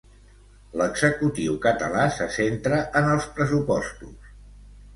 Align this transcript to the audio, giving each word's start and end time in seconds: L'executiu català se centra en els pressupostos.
L'executiu 0.81 1.59
català 1.67 2.07
se 2.17 2.29
centra 2.39 2.81
en 3.03 3.13
els 3.13 3.31
pressupostos. 3.39 4.35